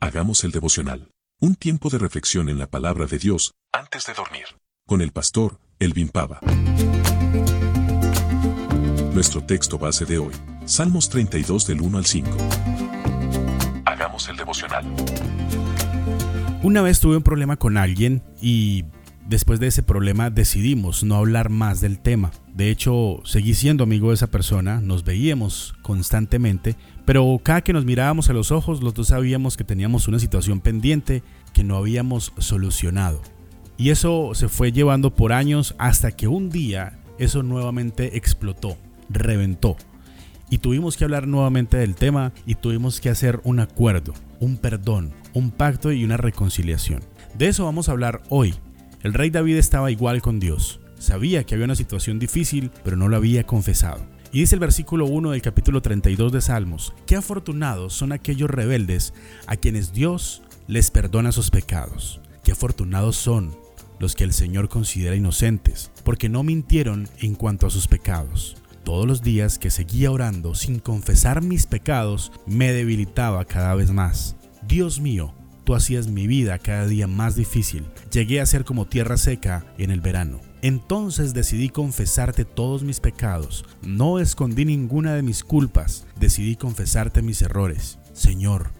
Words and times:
Hagamos 0.00 0.44
el 0.44 0.52
devocional. 0.52 1.10
Un 1.40 1.56
tiempo 1.56 1.90
de 1.90 1.98
reflexión 1.98 2.48
en 2.48 2.56
la 2.56 2.68
palabra 2.68 3.06
de 3.06 3.18
Dios 3.18 3.54
antes 3.72 4.06
de 4.06 4.14
dormir. 4.14 4.44
Con 4.86 5.02
el 5.02 5.10
pastor 5.10 5.58
Elvin 5.80 6.08
Pava. 6.08 6.38
Nuestro 9.12 9.42
texto 9.42 9.76
base 9.76 10.04
de 10.04 10.18
hoy. 10.18 10.32
Salmos 10.66 11.08
32 11.08 11.66
del 11.66 11.80
1 11.80 11.98
al 11.98 12.06
5. 12.06 12.30
Hagamos 13.86 14.28
el 14.28 14.36
devocional. 14.36 14.86
Una 16.62 16.80
vez 16.80 17.00
tuve 17.00 17.16
un 17.16 17.24
problema 17.24 17.56
con 17.56 17.76
alguien 17.76 18.22
y 18.40 18.84
después 19.28 19.60
de 19.60 19.66
ese 19.66 19.82
problema 19.82 20.30
decidimos 20.30 21.04
no 21.04 21.16
hablar 21.16 21.50
más 21.50 21.80
del 21.80 21.98
tema. 21.98 22.30
De 22.54 22.70
hecho, 22.70 23.20
seguí 23.24 23.54
siendo 23.54 23.84
amigo 23.84 24.08
de 24.08 24.14
esa 24.14 24.28
persona, 24.28 24.80
nos 24.80 25.04
veíamos 25.04 25.74
constantemente, 25.82 26.76
pero 27.04 27.38
cada 27.42 27.60
que 27.60 27.72
nos 27.72 27.84
mirábamos 27.84 28.30
a 28.30 28.32
los 28.32 28.50
ojos, 28.50 28.82
los 28.82 28.94
dos 28.94 29.08
sabíamos 29.08 29.56
que 29.56 29.64
teníamos 29.64 30.08
una 30.08 30.18
situación 30.18 30.60
pendiente 30.60 31.22
que 31.52 31.62
no 31.62 31.76
habíamos 31.76 32.32
solucionado. 32.38 33.20
Y 33.76 33.90
eso 33.90 34.30
se 34.34 34.48
fue 34.48 34.72
llevando 34.72 35.14
por 35.14 35.32
años 35.32 35.74
hasta 35.78 36.10
que 36.10 36.26
un 36.26 36.50
día 36.50 36.98
eso 37.18 37.42
nuevamente 37.42 38.16
explotó, 38.16 38.76
reventó. 39.08 39.76
Y 40.50 40.58
tuvimos 40.58 40.96
que 40.96 41.04
hablar 41.04 41.28
nuevamente 41.28 41.76
del 41.76 41.94
tema 41.94 42.32
y 42.46 42.54
tuvimos 42.54 43.00
que 43.00 43.10
hacer 43.10 43.40
un 43.44 43.60
acuerdo, 43.60 44.14
un 44.40 44.56
perdón, 44.56 45.12
un 45.34 45.50
pacto 45.50 45.92
y 45.92 46.04
una 46.04 46.16
reconciliación. 46.16 47.02
De 47.36 47.48
eso 47.48 47.66
vamos 47.66 47.88
a 47.88 47.92
hablar 47.92 48.22
hoy 48.30 48.54
el 49.02 49.14
rey 49.14 49.30
David 49.30 49.56
estaba 49.56 49.90
igual 49.90 50.22
con 50.22 50.40
Dios. 50.40 50.80
Sabía 50.98 51.44
que 51.44 51.54
había 51.54 51.66
una 51.66 51.76
situación 51.76 52.18
difícil, 52.18 52.70
pero 52.82 52.96
no 52.96 53.08
lo 53.08 53.16
había 53.16 53.44
confesado. 53.44 54.04
Y 54.32 54.40
dice 54.40 54.56
el 54.56 54.60
versículo 54.60 55.06
1 55.06 55.30
del 55.30 55.42
capítulo 55.42 55.80
32 55.80 56.32
de 56.32 56.40
Salmos, 56.40 56.92
qué 57.06 57.16
afortunados 57.16 57.94
son 57.94 58.12
aquellos 58.12 58.50
rebeldes 58.50 59.14
a 59.46 59.56
quienes 59.56 59.92
Dios 59.92 60.42
les 60.66 60.90
perdona 60.90 61.32
sus 61.32 61.50
pecados. 61.50 62.20
Qué 62.42 62.52
afortunados 62.52 63.16
son 63.16 63.56
los 64.00 64.14
que 64.14 64.24
el 64.24 64.32
Señor 64.32 64.68
considera 64.68 65.16
inocentes, 65.16 65.90
porque 66.04 66.28
no 66.28 66.42
mintieron 66.42 67.08
en 67.20 67.34
cuanto 67.34 67.66
a 67.66 67.70
sus 67.70 67.86
pecados. 67.88 68.56
Todos 68.84 69.06
los 69.06 69.22
días 69.22 69.58
que 69.58 69.70
seguía 69.70 70.10
orando 70.10 70.54
sin 70.54 70.78
confesar 70.78 71.42
mis 71.42 71.66
pecados, 71.66 72.32
me 72.46 72.72
debilitaba 72.72 73.44
cada 73.44 73.74
vez 73.74 73.90
más. 73.90 74.36
Dios 74.66 75.00
mío, 75.00 75.34
tú 75.68 75.74
hacías 75.74 76.08
mi 76.08 76.26
vida 76.26 76.58
cada 76.58 76.86
día 76.86 77.06
más 77.06 77.36
difícil. 77.36 77.84
Llegué 78.10 78.40
a 78.40 78.46
ser 78.46 78.64
como 78.64 78.86
tierra 78.86 79.18
seca 79.18 79.66
en 79.76 79.90
el 79.90 80.00
verano. 80.00 80.40
Entonces 80.62 81.34
decidí 81.34 81.68
confesarte 81.68 82.46
todos 82.46 82.84
mis 82.84 83.00
pecados. 83.00 83.66
No 83.82 84.18
escondí 84.18 84.64
ninguna 84.64 85.14
de 85.14 85.20
mis 85.20 85.44
culpas. 85.44 86.06
Decidí 86.18 86.56
confesarte 86.56 87.20
mis 87.20 87.42
errores. 87.42 87.98
Señor, 88.14 88.70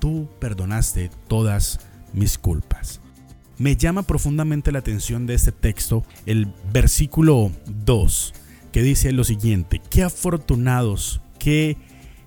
tú 0.00 0.28
perdonaste 0.40 1.12
todas 1.28 1.78
mis 2.12 2.38
culpas. 2.38 3.00
Me 3.56 3.76
llama 3.76 4.02
profundamente 4.02 4.72
la 4.72 4.80
atención 4.80 5.26
de 5.26 5.34
este 5.34 5.52
texto 5.52 6.04
el 6.26 6.52
versículo 6.72 7.52
2, 7.66 8.34
que 8.72 8.82
dice 8.82 9.12
lo 9.12 9.22
siguiente, 9.22 9.80
qué 9.90 10.02
afortunados, 10.02 11.20
qué 11.38 11.78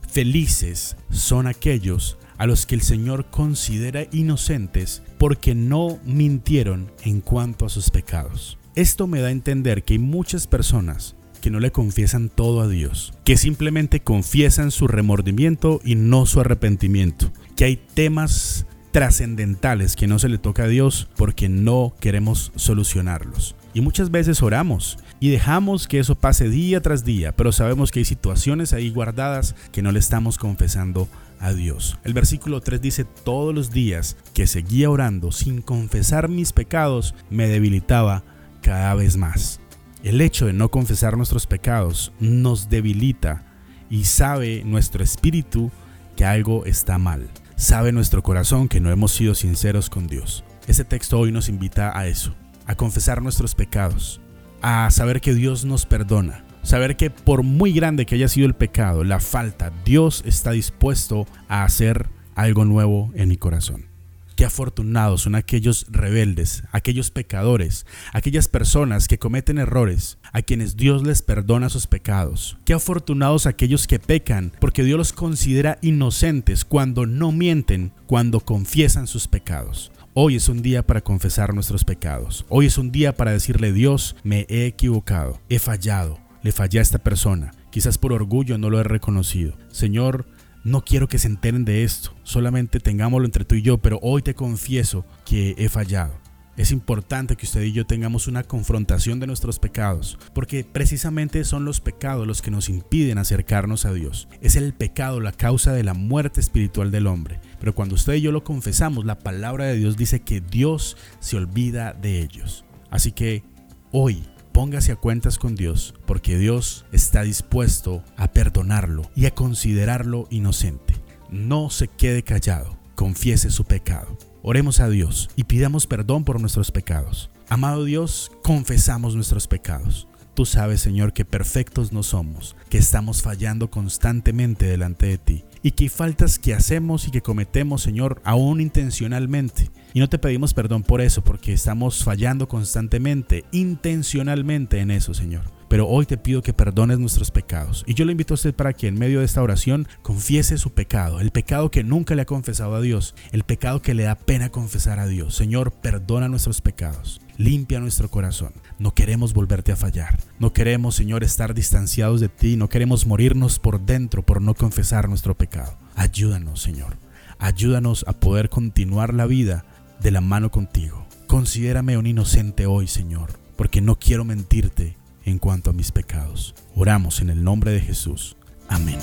felices 0.08 0.95
son 1.09 1.47
aquellos 1.47 2.17
a 2.38 2.45
los 2.45 2.66
que 2.66 2.75
el 2.75 2.81
Señor 2.81 3.25
considera 3.30 4.05
inocentes 4.11 5.02
porque 5.17 5.55
no 5.55 6.00
mintieron 6.05 6.92
en 7.03 7.22
cuanto 7.22 7.66
a 7.66 7.69
sus 7.69 7.89
pecados. 7.89 8.58
Esto 8.75 9.08
me 9.08 9.22
da 9.22 9.27
a 9.27 9.31
entender 9.31 9.83
que 9.83 9.94
hay 9.94 10.00
muchas 10.00 10.47
personas 10.47 11.16
que 11.42 11.52
no 11.52 11.59
le 11.59 11.72
confiesan 11.72 12.30
todo 12.30 12.61
a 12.61 12.67
Dios, 12.67 13.14
que 13.23 13.38
simplemente 13.38 14.00
confiesan 14.00 14.72
su 14.72 14.88
remordimiento 14.88 15.80
y 15.83 15.95
no 15.95 16.25
su 16.25 16.39
arrepentimiento, 16.39 17.31
que 17.55 17.66
hay 17.66 17.75
temas 17.77 18.66
trascendentales 18.96 19.98
que 19.98 20.08
no 20.08 20.20
se 20.20 20.30
le 20.30 20.38
toca 20.38 20.64
a 20.64 20.68
Dios 20.70 21.10
porque 21.18 21.50
no 21.50 21.94
queremos 22.00 22.54
solucionarlos. 22.56 23.54
Y 23.74 23.82
muchas 23.82 24.10
veces 24.10 24.42
oramos 24.42 24.98
y 25.20 25.32
dejamos 25.32 25.90
que 25.90 26.00
eso 26.00 26.16
pase 26.16 26.48
día 26.48 26.80
tras 26.80 27.04
día, 27.04 27.36
pero 27.36 27.52
sabemos 27.52 27.92
que 27.92 28.00
hay 28.00 28.05
situaciones 28.05 28.72
ahí 28.72 28.89
guardadas 28.89 29.54
que 29.73 29.82
no 29.82 29.92
le 29.92 30.00
estamos 30.00 30.38
confesando 30.38 31.10
a 31.42 31.52
Dios. 31.52 31.98
El 32.05 32.14
versículo 32.14 32.61
3 32.61 32.82
dice, 32.82 33.04
todos 33.04 33.54
los 33.54 33.70
días 33.70 34.16
que 34.34 34.48
seguía 34.48 34.89
orando 34.89 35.34
sin 35.34 35.61
confesar 35.61 36.30
mis 36.30 36.54
pecados, 36.54 37.16
me 37.30 37.50
debilitaba 37.50 38.23
cada 38.61 38.95
vez 38.95 39.17
más. 39.17 39.60
El 40.04 40.22
hecho 40.22 40.45
de 40.45 40.54
no 40.54 40.72
confesar 40.72 41.17
nuestros 41.17 41.48
pecados 41.48 42.14
nos 42.22 42.70
debilita 42.70 43.44
y 43.89 44.05
sabe 44.05 44.64
nuestro 44.64 45.04
espíritu 45.04 45.70
que 46.16 46.23
algo 46.23 46.66
está 46.66 46.98
mal. 46.98 47.30
Sabe 47.58 47.93
nuestro 47.93 48.21
corazón 48.21 48.67
que 48.67 48.82
no 48.82 48.92
hemos 48.92 49.14
sido 49.14 49.33
sinceros 49.33 49.89
con 49.89 50.08
Dios. 50.08 50.43
Ese 50.67 50.83
texto 50.83 51.17
hoy 51.17 51.32
nos 51.32 51.48
invita 51.48 51.98
a 51.98 52.05
eso, 52.08 52.36
a 52.66 52.76
confesar 52.76 53.21
nuestros 53.21 53.55
pecados, 53.55 54.20
a 54.61 54.92
saber 54.92 55.21
que 55.21 55.33
Dios 55.33 55.64
nos 55.64 55.86
perdona, 55.86 56.43
saber 56.64 56.98
que 56.98 57.10
por 57.10 57.43
muy 57.43 57.71
grande 57.71 58.05
que 58.05 58.16
haya 58.16 58.27
sido 58.27 58.45
el 58.45 58.55
pecado, 58.55 59.05
la 59.05 59.21
falta, 59.21 59.71
Dios 59.86 60.21
está 60.26 60.52
dispuesto 60.52 61.27
a 61.48 61.64
hacer 61.64 62.10
algo 62.36 62.66
nuevo 62.66 63.11
en 63.16 63.30
mi 63.30 63.38
corazón. 63.38 63.95
Qué 64.36 64.44
afortunados 64.44 65.22
son 65.22 65.36
aquellos 65.36 65.86
rebeldes, 65.90 66.64
aquellos 66.73 67.10
pecadores, 67.10 67.86
aquellas 68.12 68.50
personas 68.50 69.08
que 69.08 69.18
cometen 69.18 69.58
errores, 69.58 70.18
a 70.34 70.42
quienes 70.42 70.76
Dios 70.76 71.04
les 71.04 71.22
perdona 71.22 71.70
sus 71.70 71.88
pecados. 71.88 72.58
Qué 72.66 72.73
afortunados 72.73 73.46
aquellos 73.46 73.88
que 73.88 73.98
pecan, 73.98 74.52
porque 74.60 74.84
Dios 74.84 74.98
los 74.98 75.14
considera 75.14 75.78
inocentes 75.82 76.66
cuando 76.66 77.06
no 77.06 77.32
mienten, 77.32 77.94
cuando 78.08 78.42
confiesan 78.42 79.08
sus 79.08 79.30
pecados. 79.30 79.94
Hoy 80.14 80.36
es 80.36 80.50
un 80.50 80.62
día 80.62 80.86
para 80.86 81.00
confesar 81.00 81.54
nuestros 81.54 81.86
pecados. 81.86 82.46
Hoy 82.50 82.66
es 82.66 82.78
un 82.78 82.92
día 82.92 83.16
para 83.16 83.32
decirle 83.32 83.72
Dios, 83.72 84.17
me 84.23 84.46
he 84.50 84.66
equivocado, 84.66 85.40
he 85.48 85.60
fallado, 85.60 86.20
le 86.44 86.52
fallé 86.52 86.80
a 86.80 86.82
esta 86.82 87.00
persona. 87.00 87.52
Quizás 87.72 87.98
por 87.98 88.12
orgullo 88.12 88.58
no 88.58 88.70
lo 88.70 88.80
he 88.80 88.84
reconocido. 88.84 89.58
Señor, 89.70 90.26
no 90.65 90.83
quiero 90.83 91.08
que 91.08 91.20
se 91.20 91.27
enteren 91.27 91.64
de 91.64 91.83
esto. 91.83 92.14
Solamente 92.23 92.80
tengámoslo 92.80 93.26
entre 93.26 93.45
tú 93.45 93.55
y 93.55 93.61
yo, 93.61 93.77
pero 93.77 93.99
hoy 94.02 94.21
te 94.23 94.33
confieso 94.33 95.05
que 95.23 95.55
he 95.58 95.70
fallado. 95.70 96.20
Es 96.58 96.71
importante 96.71 97.36
que 97.36 97.45
usted 97.45 97.61
y 97.64 97.73
yo 97.73 97.86
tengamos 97.86 98.27
una 98.27 98.43
confrontación 98.43 99.20
de 99.20 99.27
nuestros 99.27 99.59
pecados, 99.59 100.17
porque 100.33 100.64
precisamente 100.64 101.43
son 101.43 101.65
los 101.65 101.81
pecados 101.81 102.25
los 102.25 102.42
que 102.42 102.49
nos 102.49 102.70
impiden 102.70 103.17
acercarnos 103.17 103.86
a 103.86 103.93
Dios. 103.93 104.27
Es 104.42 104.55
el 104.55 104.73
pecado 104.73 105.20
la 105.20 105.33
causa 105.33 105.71
de 105.73 105.83
la 105.83 105.93
muerte 105.93 106.39
espiritual 106.39 106.92
del 106.92 107.08
hombre. 107.08 107.42
Pero 107.59 107.75
cuando 107.75 107.95
usted 107.95 108.14
y 108.14 108.21
yo 108.21 108.31
lo 108.31 108.43
confesamos, 108.43 109.05
la 109.05 109.20
palabra 109.20 109.65
de 109.65 109.75
Dios 109.75 109.98
dice 109.98 110.21
que 110.21 110.42
Dios 110.42 110.98
se 111.20 111.37
olvida 111.37 111.93
de 111.93 112.21
ellos. 112.21 112.65
Así 112.89 113.11
que 113.11 113.43
hoy 113.92 114.23
póngase 114.55 114.93
a 114.93 114.95
cuentas 114.95 115.38
con 115.38 115.54
Dios, 115.54 115.93
porque 116.05 116.38
Dios 116.38 116.86
está 116.93 117.23
dispuesto 117.23 118.02
a 118.16 118.32
perdonarlo 118.32 119.02
y 119.14 119.26
a 119.26 119.32
considerarlo 119.32 120.27
inocente. 120.30 120.93
No 121.30 121.70
se 121.70 121.89
quede 121.89 122.23
callado, 122.23 122.77
confiese 122.95 123.49
su 123.49 123.66
pecado. 123.66 124.17
Oremos 124.43 124.80
a 124.80 124.88
Dios 124.88 125.30
y 125.36 125.43
pidamos 125.43 125.88
perdón 125.88 126.23
por 126.23 126.39
nuestros 126.39 126.71
pecados. 126.71 127.30
Amado 127.49 127.83
Dios, 127.83 128.31
confesamos 128.44 129.13
nuestros 129.13 129.45
pecados. 129.45 130.07
Tú 130.36 130.46
sabes, 130.46 130.81
Señor, 130.81 131.13
que 131.13 131.24
perfectos 131.24 131.94
no 131.94 132.04
somos, 132.04 132.57
que 132.69 132.78
estamos 132.78 133.22
fallando 133.22 133.72
constantemente 133.72 134.66
delante 134.66 135.06
de 135.06 135.18
ti 135.18 135.46
y 135.63 135.72
que 135.72 135.86
hay 135.86 135.90
faltas 135.90 136.40
que 136.40 136.54
hacemos 136.54 137.07
y 137.07 137.12
que 137.12 137.22
cometemos, 137.22 137.81
Señor, 137.81 138.22
aún 138.25 138.60
intencionalmente. 138.60 139.72
Y 139.94 140.01
no 140.01 140.10
te 140.10 140.19
pedimos 140.19 140.54
perdón 140.54 140.84
por 140.84 141.00
eso, 141.00 141.24
porque 141.24 141.54
estamos 141.54 142.04
fallando 142.04 142.50
constantemente, 142.50 143.46
intencionalmente 143.54 144.80
en 144.80 144.92
eso, 144.92 145.13
Señor. 145.13 145.44
Pero 145.75 145.89
hoy 145.89 146.06
te 146.06 146.15
pido 146.15 146.41
que 146.41 146.53
perdones 146.53 147.00
nuestros 147.00 147.31
pecados. 147.31 147.83
Y 147.86 147.95
yo 147.95 148.06
le 148.06 148.13
invito 148.13 148.33
a 148.33 148.36
usted 148.36 148.56
para 148.56 148.71
que 148.71 148.88
en 148.88 148.97
medio 148.97 149.19
de 149.19 149.25
esta 149.25 149.44
oración 149.44 149.89
confiese 150.03 150.57
su 150.57 150.69
pecado, 150.69 151.19
el 151.19 151.31
pecado 151.31 151.69
que 151.69 151.83
nunca 151.83 152.15
le 152.15 152.21
ha 152.21 152.25
confesado 152.25 152.75
a 152.75 152.80
Dios, 152.80 153.13
el 153.33 153.44
pecado 153.44 153.81
que 153.81 153.94
le 153.94 154.03
da 154.03 154.16
pena 154.16 154.48
confesar 154.48 155.00
a 155.00 155.06
Dios. 155.06 155.36
Señor, 155.36 155.74
perdona 155.74 156.30
nuestros 156.30 156.62
pecados. 156.62 157.19
Limpia 157.36 157.81
nuestro 157.81 158.10
corazón. 158.10 158.54
No 158.80 158.94
queremos 158.94 159.33
volverte 159.33 159.74
a 159.74 159.75
fallar. 159.75 160.18
No 160.39 160.54
queremos, 160.54 160.95
Señor, 160.95 161.25
estar 161.25 161.54
distanciados 161.54 162.21
de 162.21 162.30
ti. 162.30 162.56
No 162.56 162.69
queremos 162.69 163.06
morirnos 163.06 163.60
por 163.60 163.81
dentro 163.81 164.25
por 164.25 164.42
no 164.42 164.54
confesar 164.54 165.10
nuestro 165.10 165.36
pecado. 165.36 165.78
Ayúdanos, 165.98 166.62
Señor. 166.62 166.95
Ayúdanos 167.38 168.06
a 168.07 168.13
poder 168.13 168.48
continuar 168.48 169.13
la 169.13 169.25
vida 169.25 169.66
de 170.00 170.12
la 170.12 170.21
mano 170.21 170.51
contigo. 170.51 171.06
Considérame 171.28 171.98
un 171.98 172.07
inocente 172.07 172.66
hoy, 172.66 172.88
Señor, 172.88 173.38
porque 173.57 173.81
no 173.81 174.00
quiero 174.00 174.24
mentirte 174.24 174.95
en 175.25 175.39
cuanto 175.39 175.72
a 175.72 175.74
mis 175.74 175.92
pecados. 175.92 176.56
Oramos 176.75 177.22
en 177.22 177.30
el 177.30 177.44
nombre 177.44 177.72
de 177.72 177.81
Jesús. 177.81 178.38
Amén. 178.69 179.00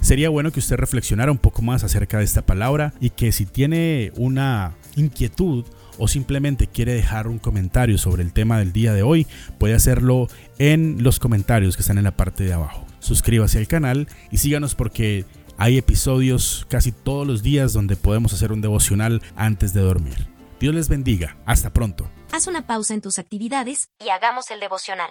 Sería 0.00 0.30
bueno 0.30 0.50
que 0.50 0.58
usted 0.58 0.76
reflexionara 0.76 1.30
un 1.30 1.38
poco 1.38 1.62
más 1.62 1.84
acerca 1.84 2.18
de 2.18 2.24
esta 2.24 2.42
palabra 2.42 2.92
y 3.00 3.10
que 3.10 3.32
si 3.32 3.46
tiene 3.46 4.12
una 4.16 4.74
inquietud 4.96 5.64
o 5.96 6.08
simplemente 6.08 6.66
quiere 6.66 6.92
dejar 6.94 7.28
un 7.28 7.38
comentario 7.38 7.96
sobre 7.98 8.22
el 8.22 8.32
tema 8.32 8.58
del 8.58 8.72
día 8.72 8.92
de 8.92 9.02
hoy, 9.02 9.26
puede 9.58 9.74
hacerlo 9.74 10.28
en 10.58 11.02
los 11.02 11.18
comentarios 11.18 11.76
que 11.76 11.82
están 11.82 11.98
en 11.98 12.04
la 12.04 12.16
parte 12.16 12.44
de 12.44 12.52
abajo. 12.52 12.86
Suscríbase 12.98 13.58
al 13.58 13.68
canal 13.68 14.08
y 14.30 14.38
síganos 14.38 14.74
porque 14.74 15.24
hay 15.56 15.78
episodios 15.78 16.66
casi 16.68 16.92
todos 16.92 17.26
los 17.26 17.42
días 17.42 17.72
donde 17.72 17.96
podemos 17.96 18.32
hacer 18.32 18.52
un 18.52 18.60
devocional 18.60 19.22
antes 19.36 19.72
de 19.72 19.80
dormir. 19.80 20.31
Dios 20.62 20.76
les 20.76 20.88
bendiga. 20.88 21.36
Hasta 21.44 21.72
pronto. 21.72 22.08
Haz 22.30 22.46
una 22.46 22.64
pausa 22.68 22.94
en 22.94 23.00
tus 23.00 23.18
actividades 23.18 23.90
y 23.98 24.10
hagamos 24.10 24.48
el 24.52 24.60
devocional. 24.60 25.10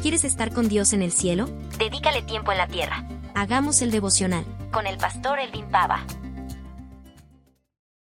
¿Quieres 0.00 0.22
estar 0.22 0.52
con 0.52 0.68
Dios 0.68 0.92
en 0.92 1.02
el 1.02 1.10
cielo? 1.10 1.46
Dedícale 1.76 2.22
tiempo 2.22 2.52
en 2.52 2.58
la 2.58 2.68
tierra. 2.68 3.04
Hagamos 3.34 3.82
el 3.82 3.90
devocional 3.90 4.44
con 4.70 4.86
el 4.86 4.96
pastor 4.96 5.40
Elvin 5.40 5.68
Pava. 5.72 6.06